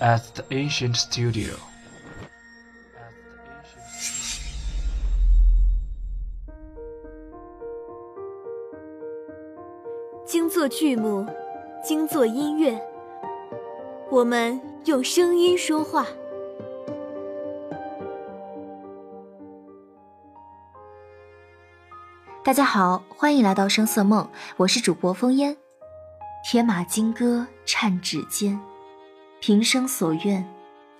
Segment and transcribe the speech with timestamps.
[0.00, 1.54] at the ancient studio.
[10.26, 11.26] 精作剧目，
[11.82, 12.80] 精作音乐，
[14.10, 16.06] 我们用声音说话。
[22.42, 25.56] 大家好，欢迎来到声色梦，我是主播风烟。
[26.44, 28.60] 铁马金戈颤指尖，
[29.46, 30.42] 平生所愿，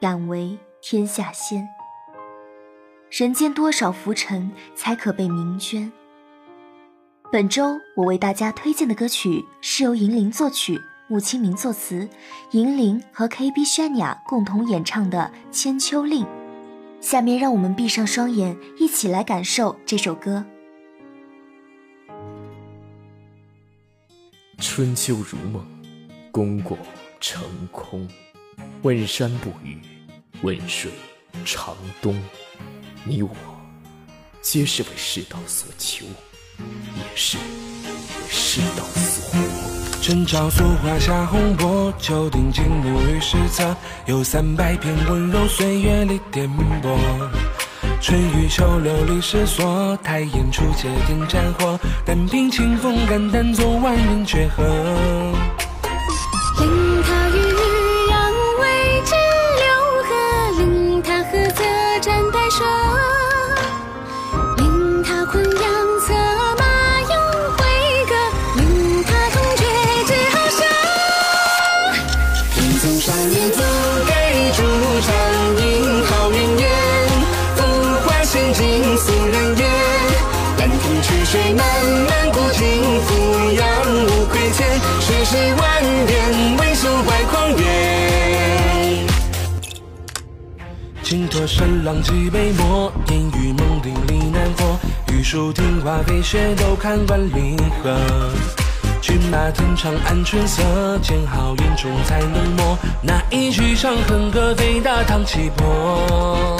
[0.00, 1.68] 敢为天下先。
[3.10, 5.92] 人间多少浮尘，才可被名捐？
[7.30, 12.08] 本周我为大家推荐的歌曲是由银铃作曲，穆清明作词，
[12.52, 16.24] 银铃和 KB Shania 共同演唱的《千秋令》。
[16.98, 20.46] 下面让我们闭上双眼，一起来感受这首歌。
[24.56, 25.62] 春秋如梦，
[26.32, 26.78] 功过
[27.20, 28.08] 成空。
[28.82, 29.78] 问山不语，
[30.40, 30.90] 问水
[31.44, 32.16] 长东。
[33.04, 33.28] 你我，
[34.40, 36.06] 皆是为世道所求，
[36.58, 37.42] 也是为
[38.26, 40.00] 世道所活。
[40.00, 43.76] 春朝作画下红波，秋定金木于史册。
[44.06, 46.96] 有三百篇温柔岁月里颠簸。
[48.00, 51.78] 春雨秋流历史所，太炎初且点战火。
[52.06, 54.64] 但凭清风肝胆，做万人绝和。
[78.30, 79.68] 心尽肃然远，
[80.58, 81.66] 兰亭曲水漫
[82.06, 82.64] 漫古今，
[83.00, 83.66] 俯仰
[84.06, 89.04] 无亏欠，世事万变，唯守怀狂月。
[91.02, 94.78] 倾托山浪几杯墨，烟雨梦顶里南佛，
[95.12, 97.98] 玉树听花飞雪，都看万里河。
[99.02, 100.62] 骏马腾长安春色，
[101.02, 102.78] 剑好眼中才能磨。
[103.02, 106.56] 那一曲长恨歌，飞大唐气魄。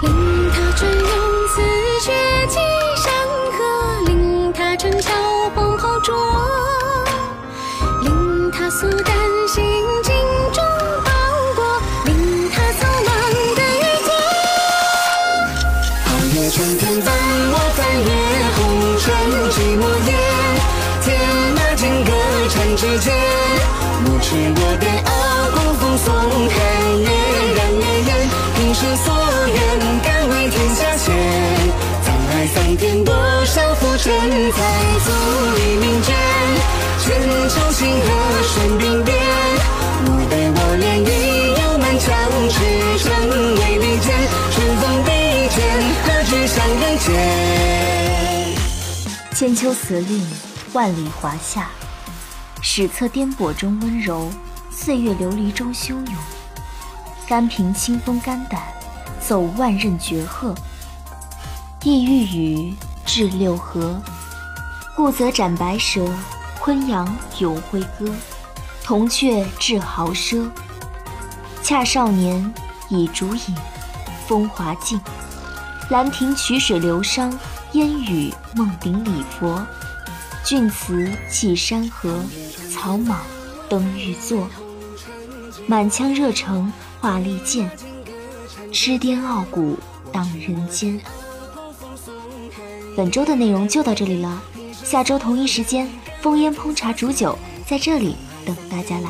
[0.00, 1.08] 令他春永
[1.48, 1.60] 此
[2.04, 2.12] 绝
[2.46, 2.56] 迹
[3.02, 3.06] 山
[3.52, 3.58] 河，
[4.06, 5.10] 令他陈桥
[5.54, 6.12] 黄袍着，
[8.02, 9.14] 令他素丹
[9.48, 9.64] 心
[10.04, 10.14] 镜
[10.52, 10.62] 中
[11.04, 11.10] 报
[11.56, 11.60] 国，
[12.04, 13.08] 令他草莽
[13.56, 14.08] 得玉座。
[16.04, 17.06] 皓月春天伴
[17.50, 18.08] 我翻越
[18.54, 18.58] 红
[19.00, 19.04] 尘
[19.50, 20.10] 寂寞夜，
[21.02, 21.06] 铁
[21.56, 22.12] 马金戈
[22.48, 23.06] 缠指间，
[24.04, 24.86] 无耻我对
[33.98, 34.56] 少浮沉才
[35.00, 35.10] 足
[35.58, 36.14] 以名卷？
[37.00, 37.06] 千
[37.48, 38.06] 秋星河
[38.44, 39.10] 顺鬓边，
[40.04, 41.10] 吾辈我恋已
[41.60, 42.06] 有满腔
[42.48, 42.54] 赤
[43.02, 43.06] 诚
[43.56, 44.06] 为利剑，
[44.52, 45.10] 春风笔
[45.52, 45.58] 尖，
[46.04, 47.06] 何惧向人间？
[49.34, 50.24] 千秋词令，
[50.72, 51.68] 万里华夏，
[52.62, 54.30] 史册颠簸中温柔，
[54.70, 56.14] 岁月流离中汹涌，
[57.26, 58.62] 甘凭清风肝胆。
[59.20, 60.54] 奏万仞绝壑，
[61.82, 62.74] 意欲语
[63.08, 63.98] 至六合。
[64.94, 66.06] 故则斩白蛇，
[66.60, 68.14] 昆阳咏挥歌。
[68.84, 70.46] 铜雀致豪奢，
[71.62, 72.52] 恰少年
[72.90, 73.56] 以竹影，
[74.26, 75.00] 风华尽。
[75.88, 77.32] 兰亭曲水流觞，
[77.72, 79.66] 烟雨梦顶礼佛。
[80.44, 82.22] 峻辞弃山河，
[82.70, 83.20] 草莽
[83.70, 84.46] 登玉座。
[85.66, 86.70] 满腔热诚
[87.00, 87.70] 化利剑。
[88.70, 89.78] 痴癫傲骨
[90.12, 91.00] 荡人间。
[92.98, 94.42] 本周的内容就到这里了，
[94.72, 95.88] 下周同一时间，
[96.20, 99.08] 烽烟烹茶煮酒在这里等大家来。